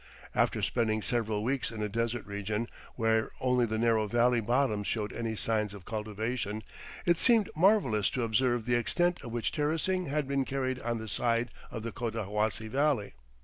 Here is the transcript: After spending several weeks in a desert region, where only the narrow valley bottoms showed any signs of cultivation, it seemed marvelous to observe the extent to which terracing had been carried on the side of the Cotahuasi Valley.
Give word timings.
After 0.33 0.63
spending 0.63 1.03
several 1.03 1.43
weeks 1.43 1.69
in 1.69 1.83
a 1.83 1.87
desert 1.87 2.25
region, 2.25 2.67
where 2.95 3.29
only 3.39 3.67
the 3.67 3.77
narrow 3.77 4.07
valley 4.07 4.41
bottoms 4.41 4.87
showed 4.87 5.13
any 5.13 5.35
signs 5.35 5.75
of 5.75 5.85
cultivation, 5.85 6.63
it 7.05 7.19
seemed 7.19 7.51
marvelous 7.55 8.09
to 8.09 8.23
observe 8.23 8.65
the 8.65 8.73
extent 8.73 9.17
to 9.17 9.29
which 9.29 9.51
terracing 9.51 10.07
had 10.07 10.27
been 10.27 10.43
carried 10.43 10.81
on 10.81 10.97
the 10.97 11.07
side 11.07 11.51
of 11.69 11.83
the 11.83 11.91
Cotahuasi 11.91 12.67
Valley. 12.67 13.13